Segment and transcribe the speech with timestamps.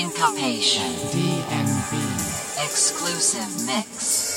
[0.00, 0.94] Syncopation.
[1.12, 1.92] DNB.
[2.64, 4.29] Exclusive mix.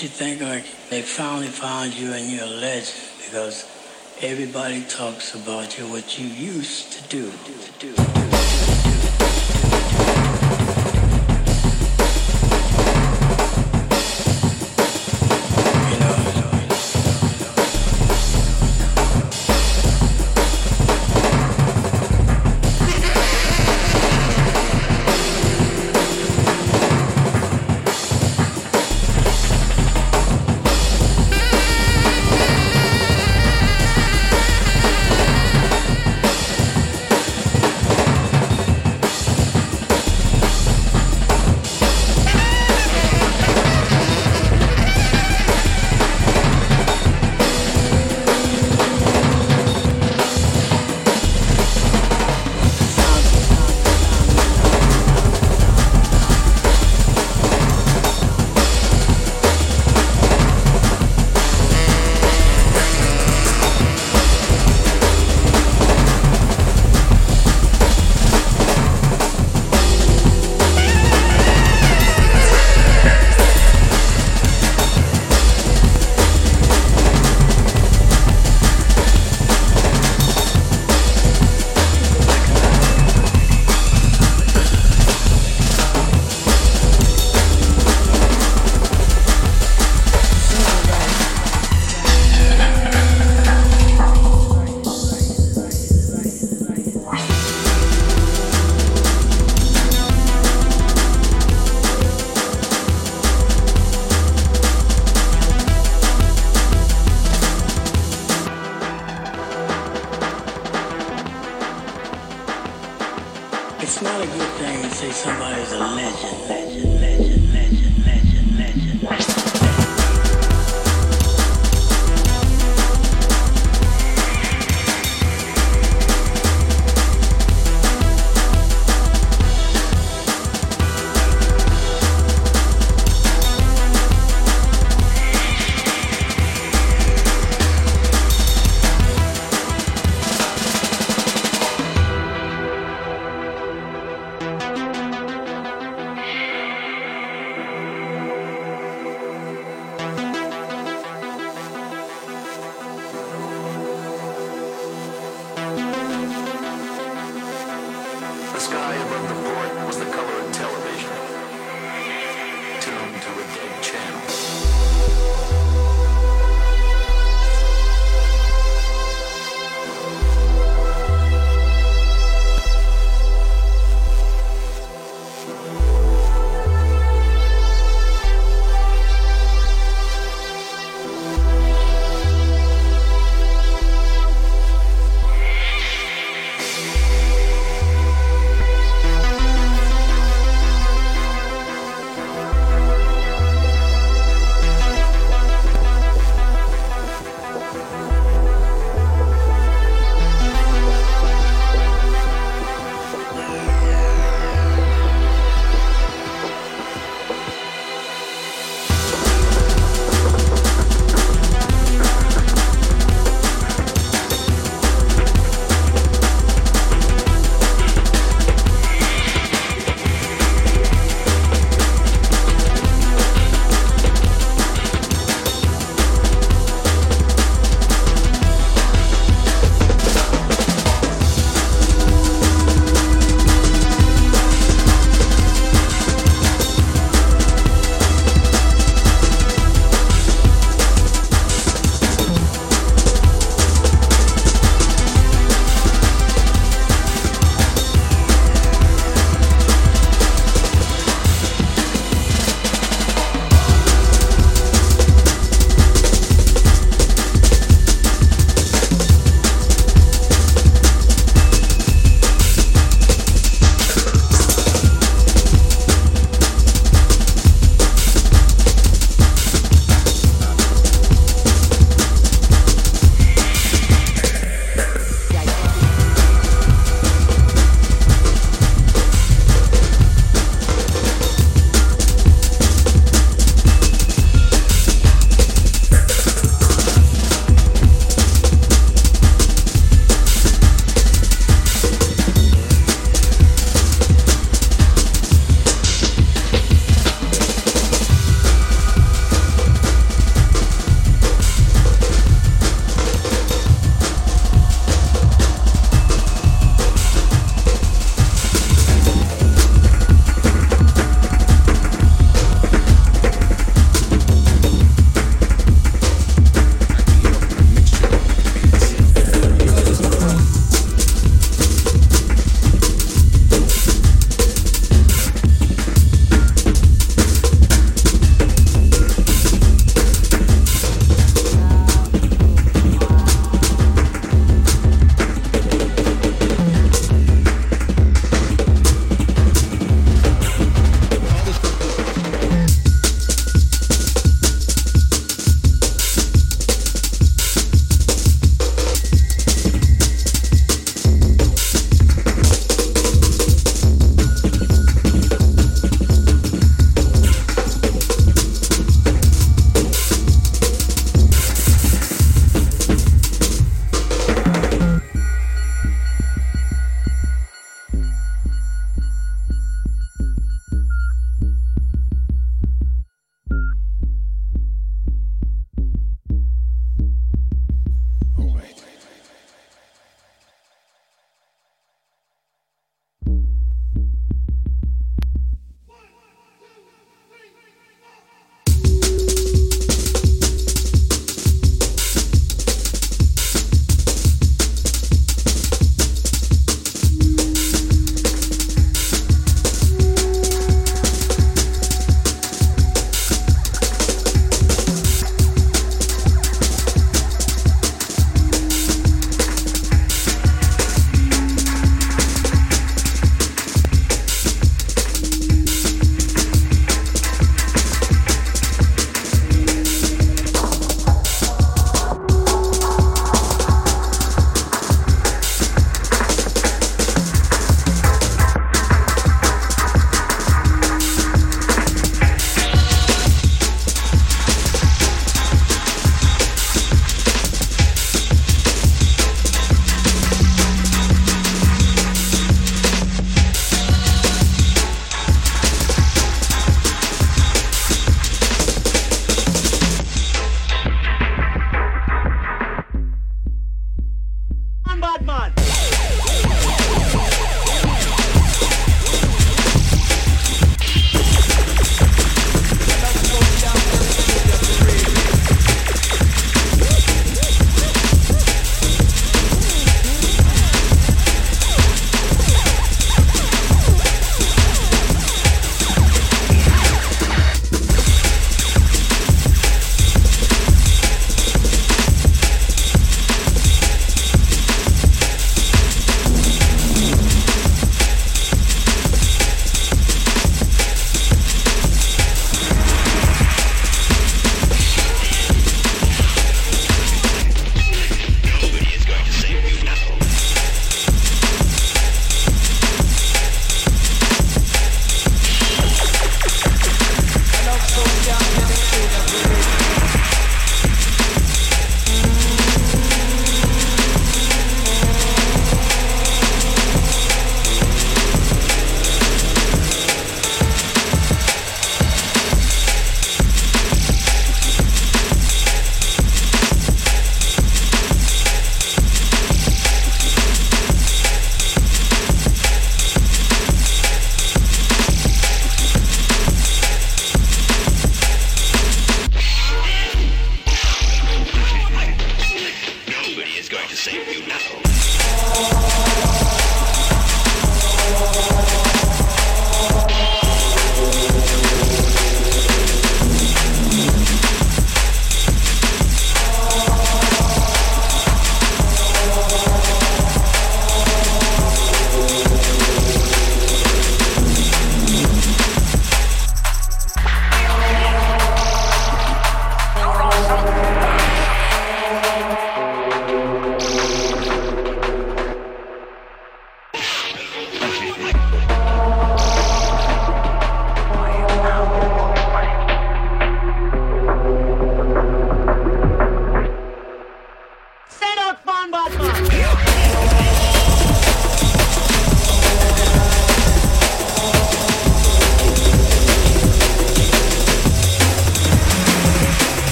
[0.00, 3.68] Makes you think like they finally found you and you're a legend because
[4.22, 7.59] everybody talks about you what you used to do.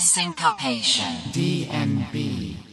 [0.00, 1.04] Syncopation.
[1.30, 2.69] DNB.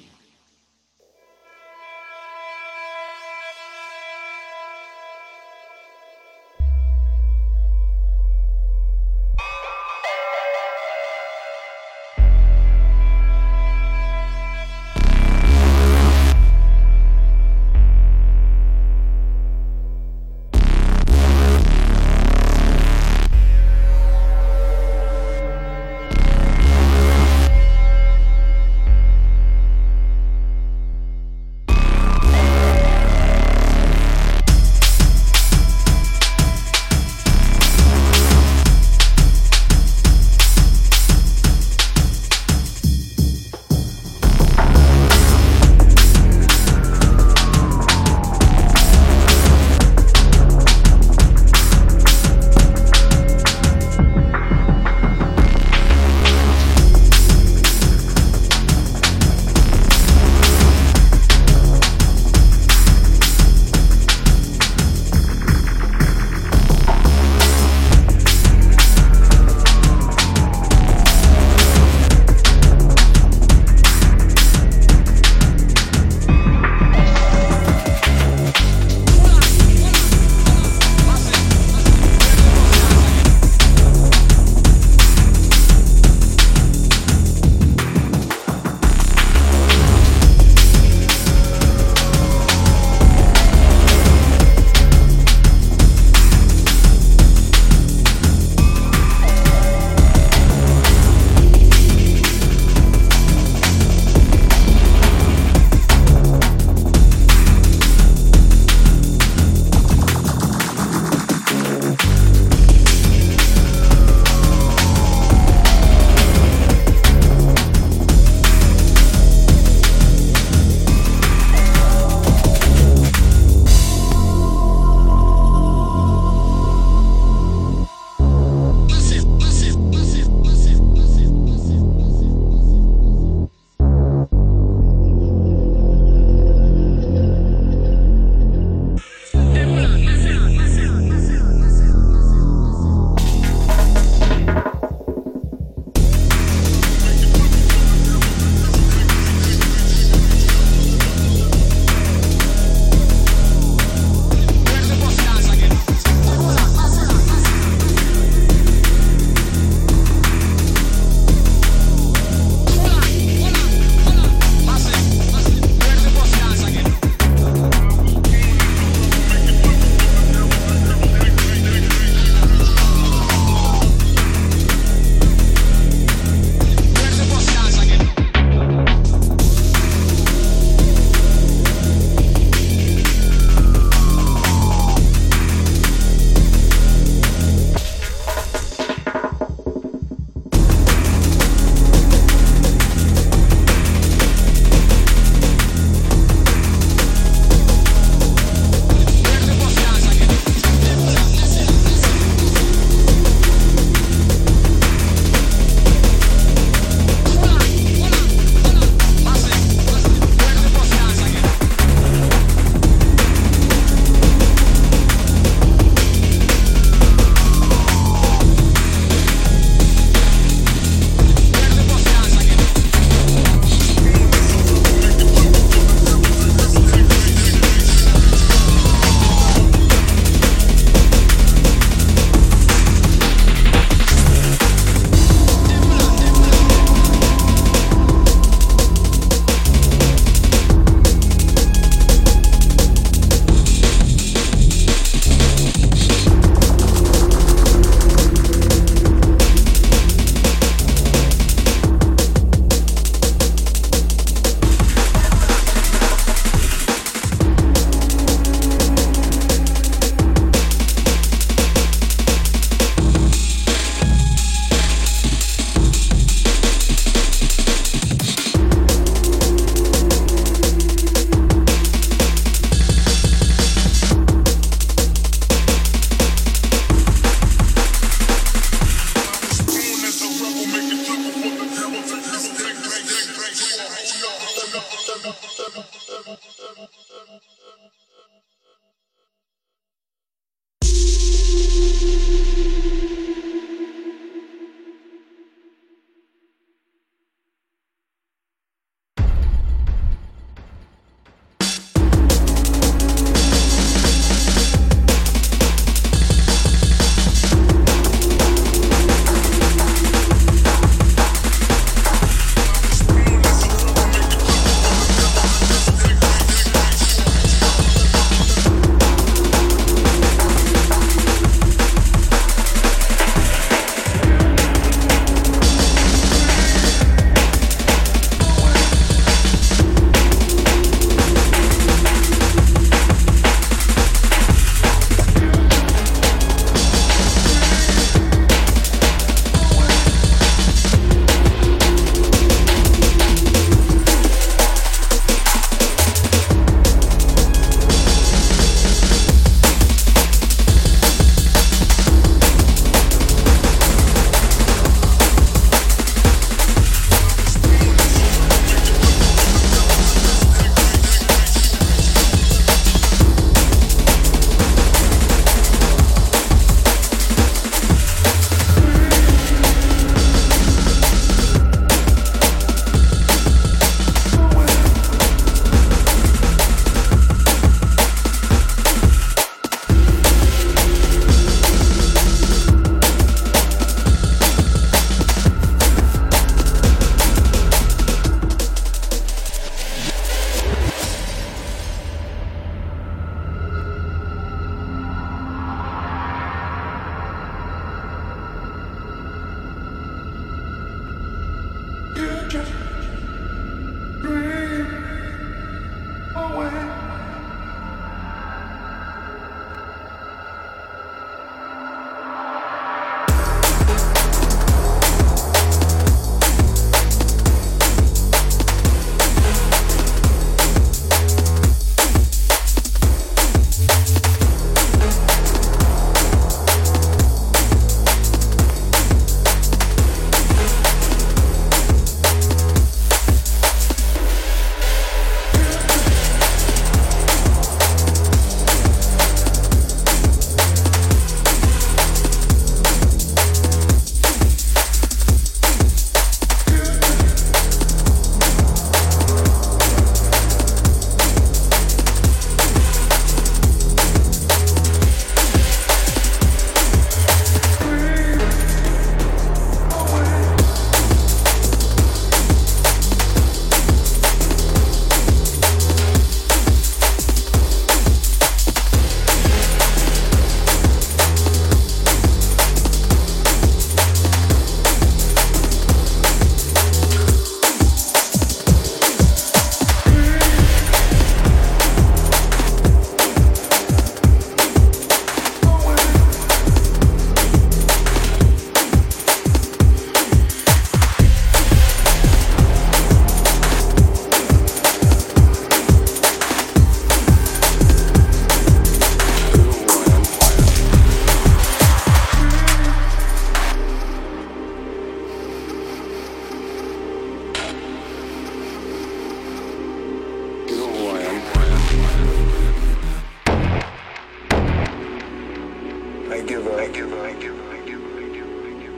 [516.88, 517.54] Who are you?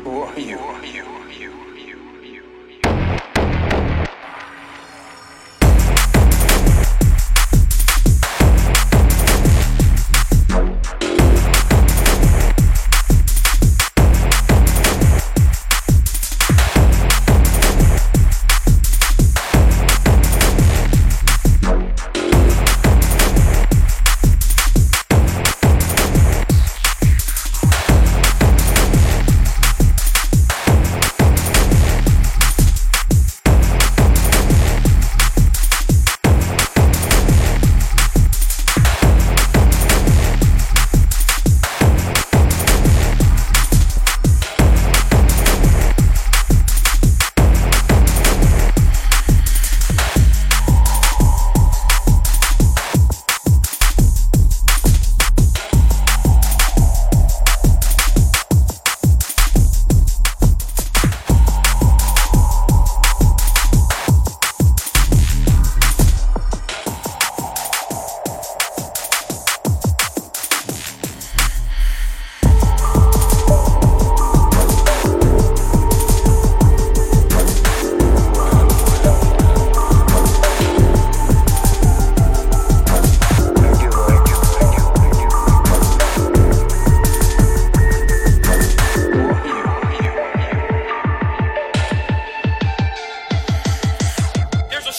[0.04, 1.18] Who are you?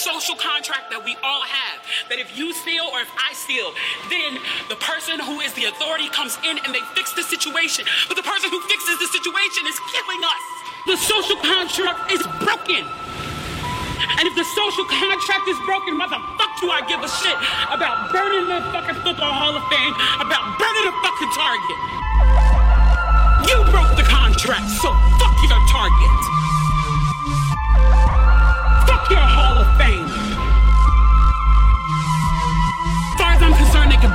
[0.01, 1.77] social contract that we all have
[2.09, 3.69] that if you steal or if I steal,
[4.09, 7.85] then the person who is the authority comes in and they fix the situation.
[8.09, 10.45] But the person who fixes the situation is killing us.
[10.89, 12.81] The social contract is broken.
[14.17, 17.37] And if the social contract is broken, mother, fuck do I give a shit
[17.69, 21.77] about burning the fucking football hall of fame, about burning the fucking target.
[23.45, 24.89] You broke the contract, so
[25.21, 26.20] fuck your target.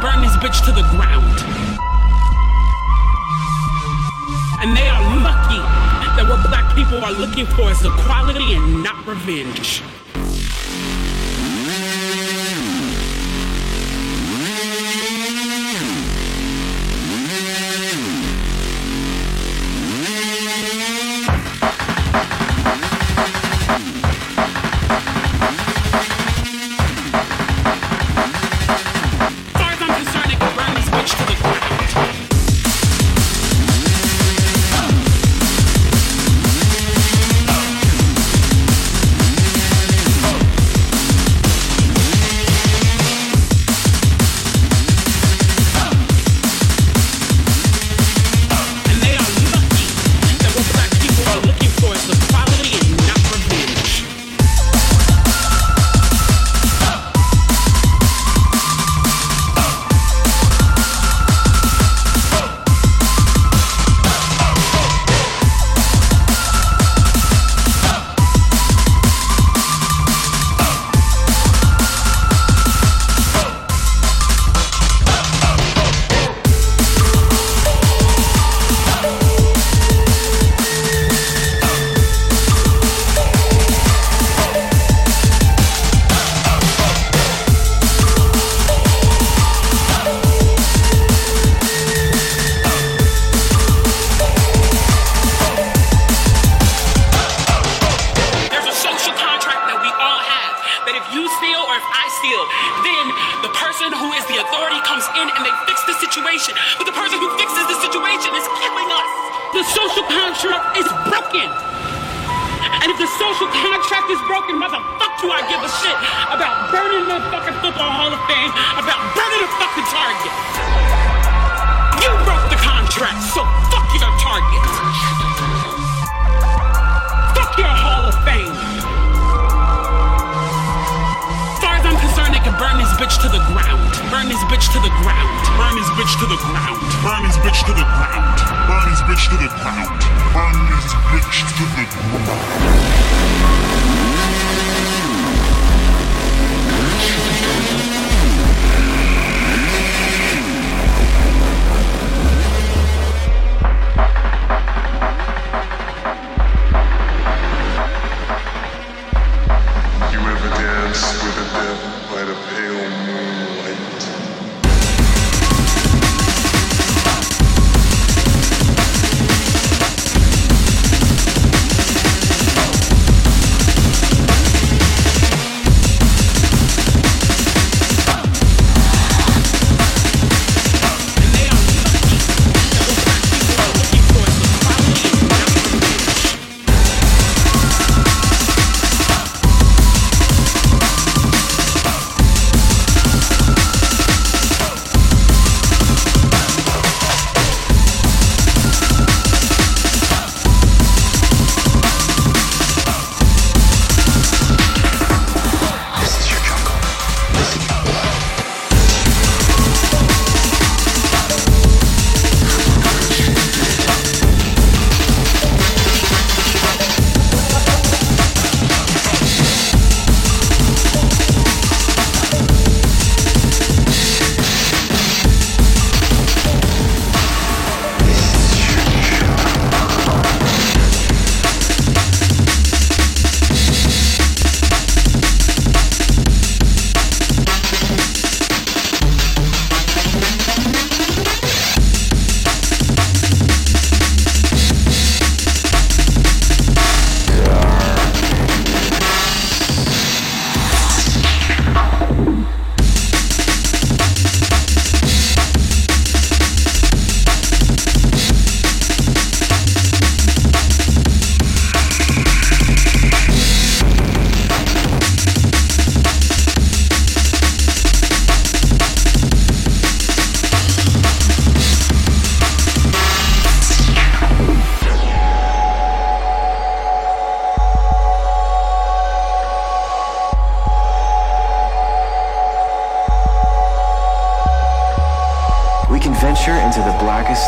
[0.01, 1.25] burn this bitch to the ground.
[4.61, 5.61] And they are lucky
[6.17, 9.83] that what black people are looking for is equality and not revenge.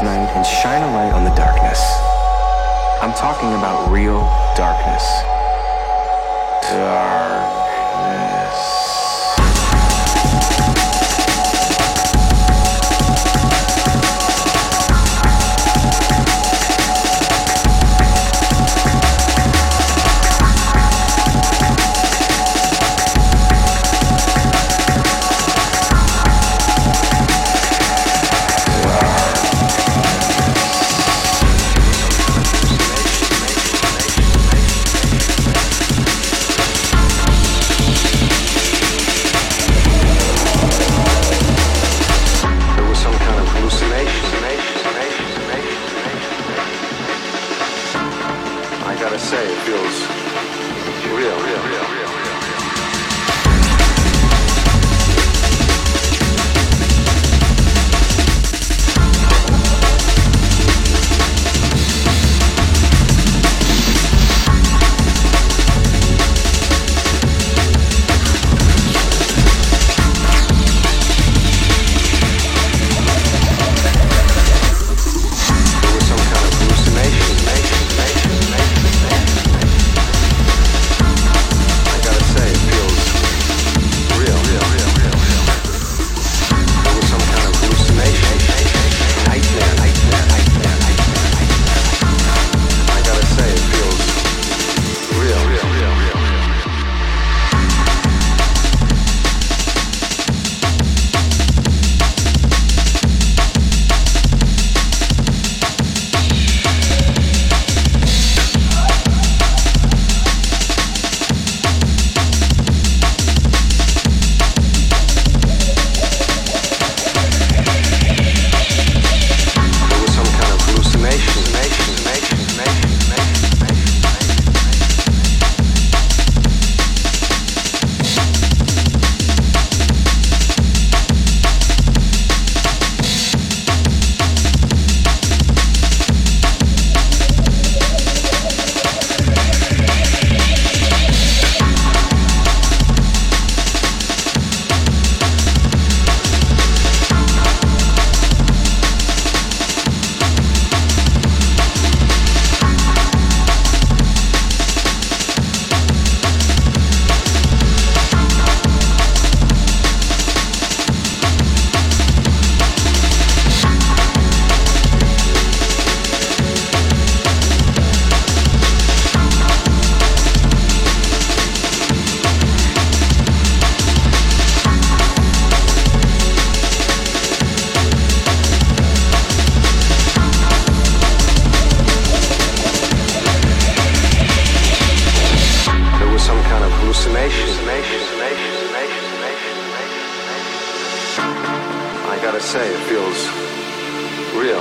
[0.02, 1.80] night and shine a light on the darkness.
[3.00, 4.20] I'm talking about real
[4.54, 5.04] darkness.
[6.70, 7.37] Dark.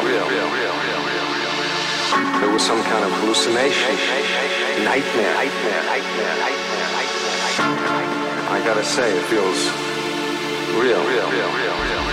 [0.07, 0.27] real.
[2.39, 3.95] There was some kind of hallucination,
[4.83, 5.35] nightmare.
[8.49, 9.69] I gotta say, it feels
[10.79, 11.03] real.
[11.03, 12.07] real, real, real, real, real.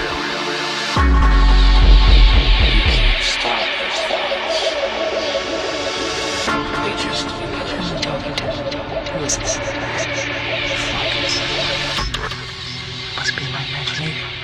[13.17, 14.44] Must be my imagination.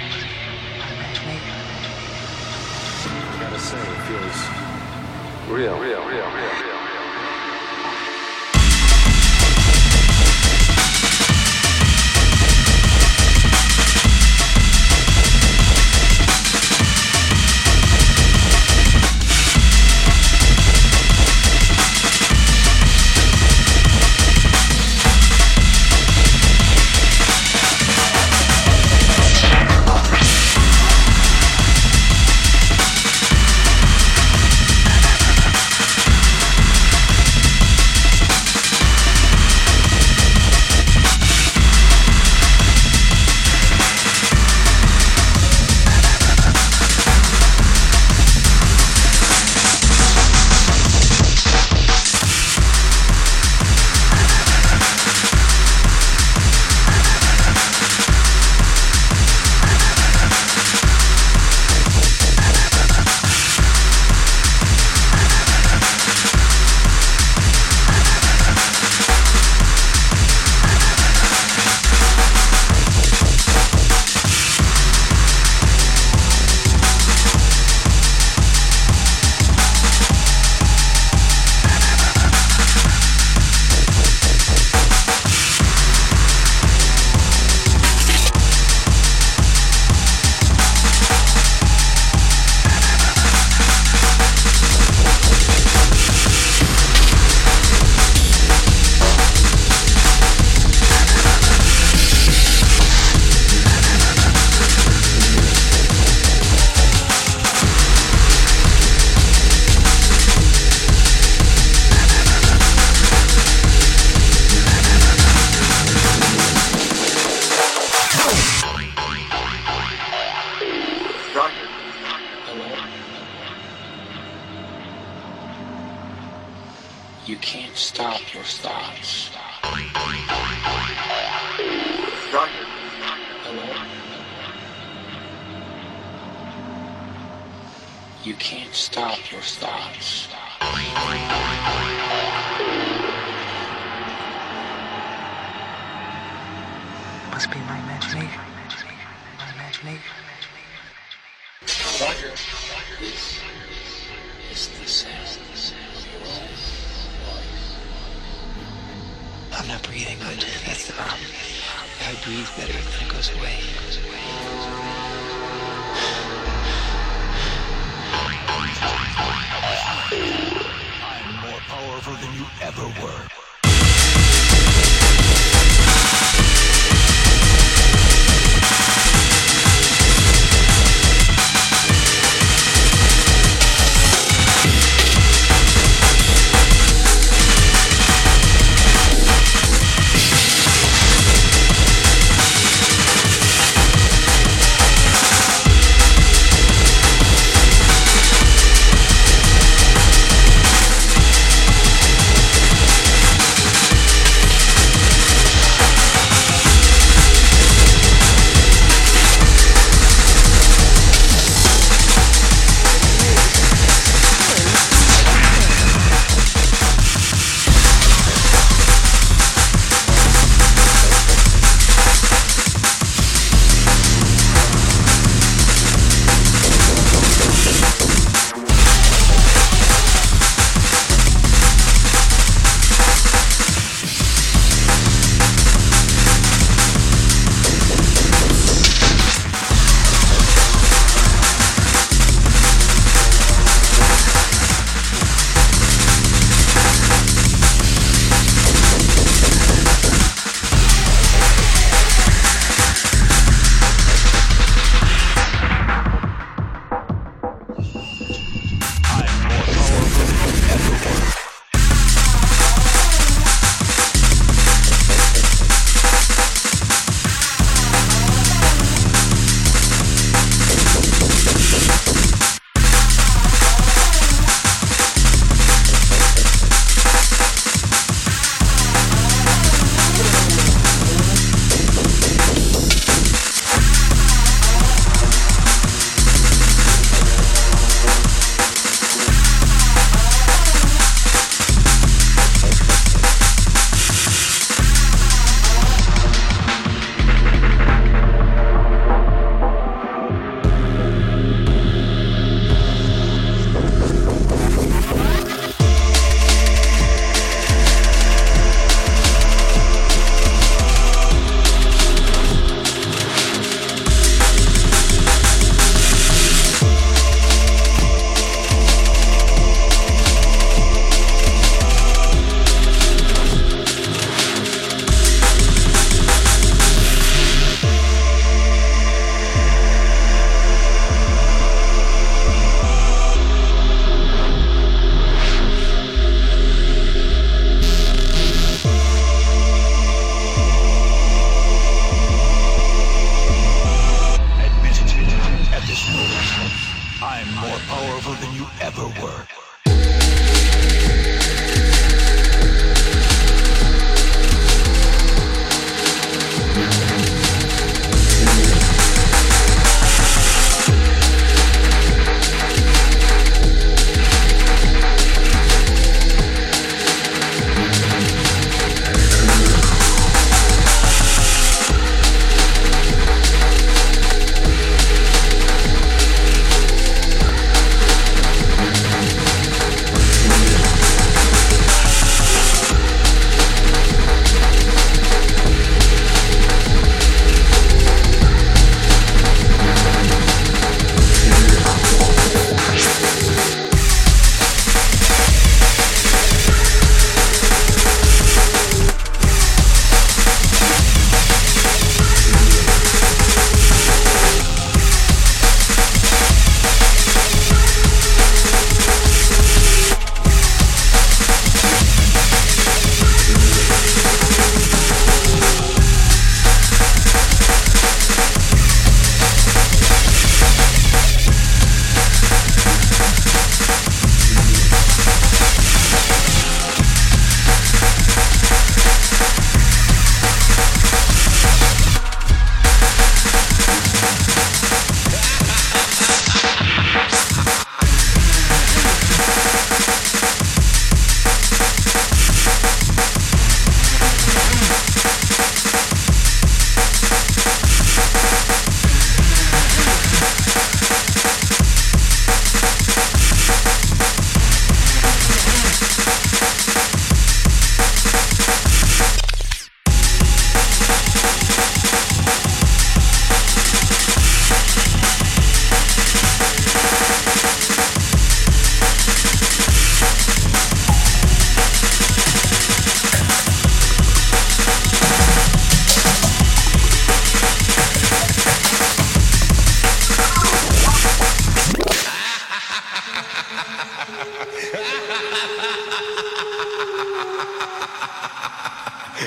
[3.60, 3.76] say
[4.08, 4.40] feels
[5.50, 6.60] real, real, real, real.
[6.64, 6.69] real.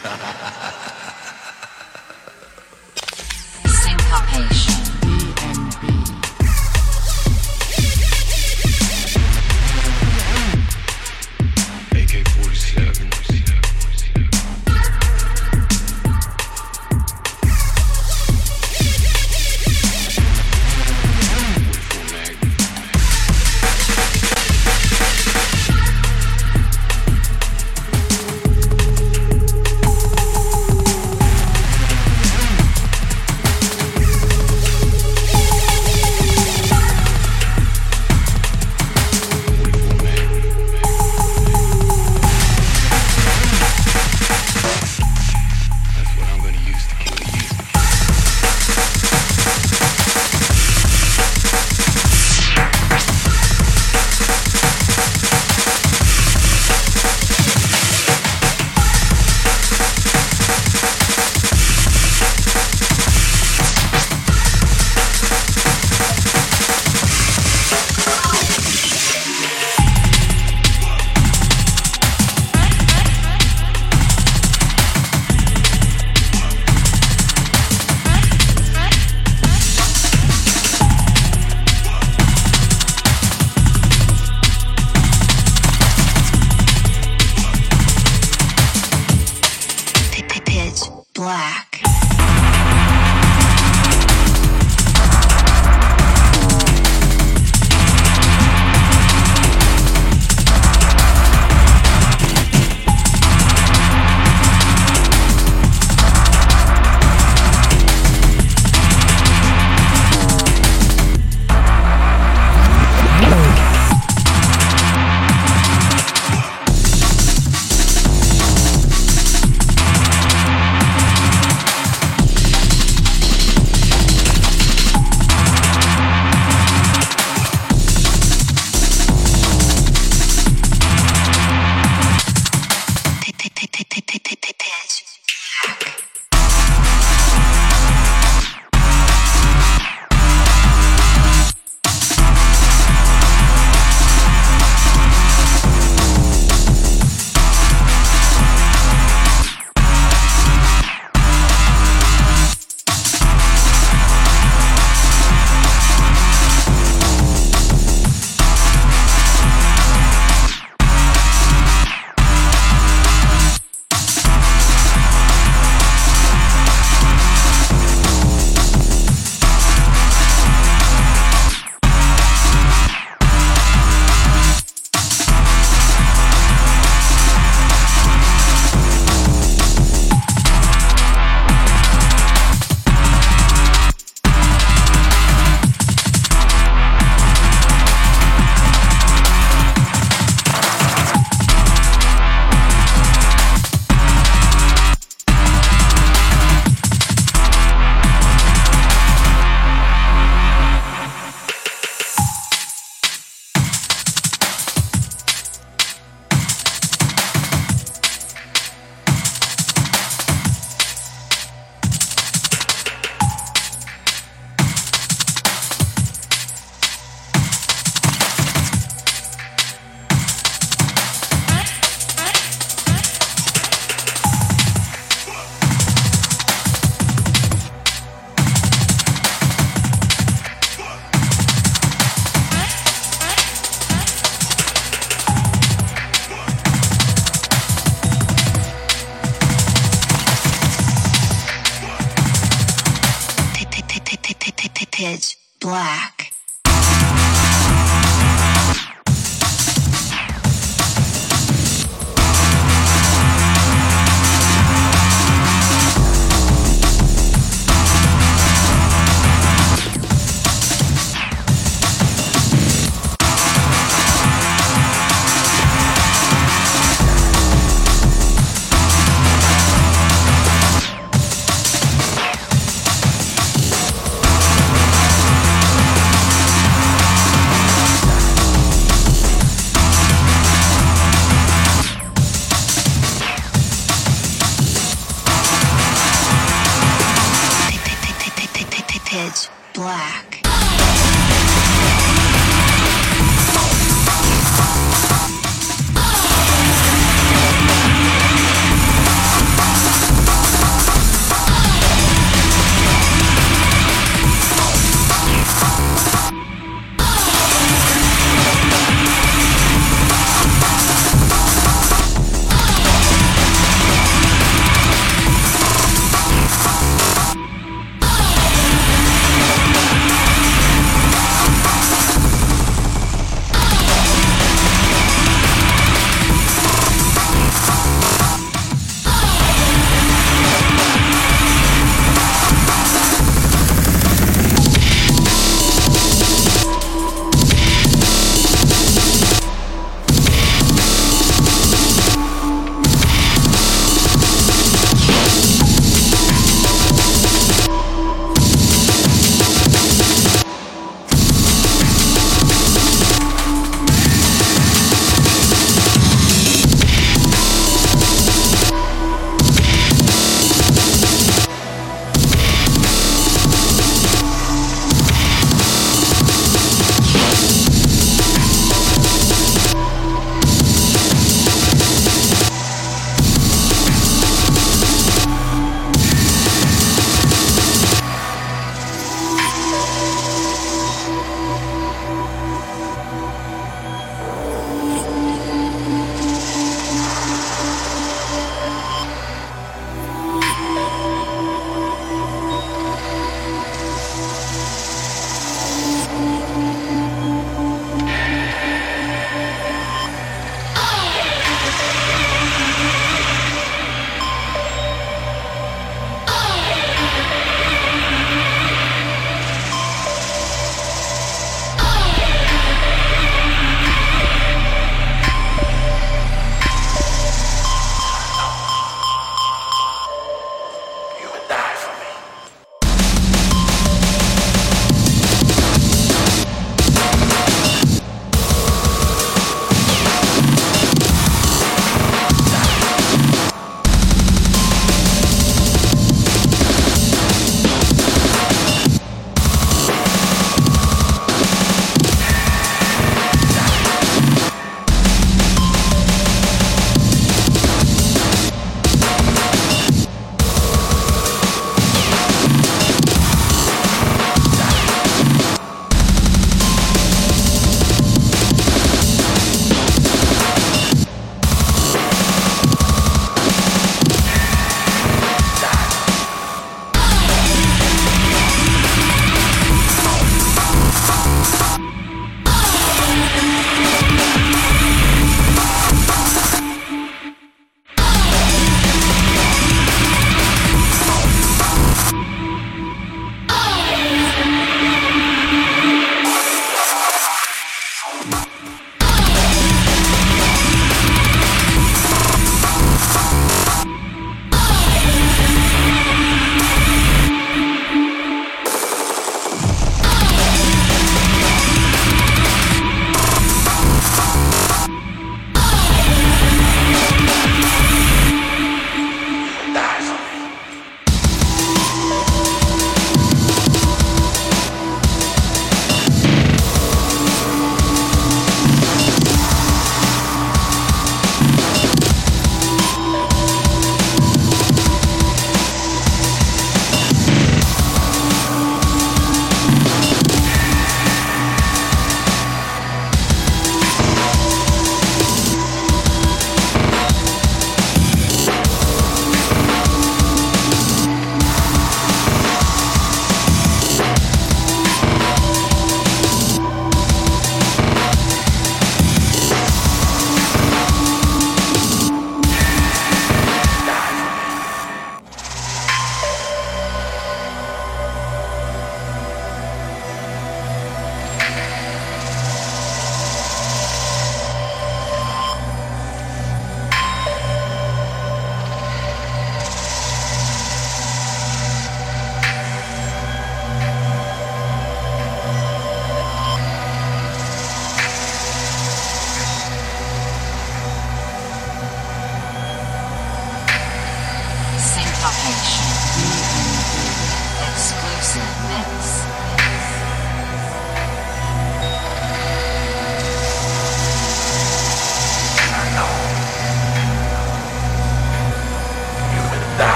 [0.00, 1.31] ハハハハ!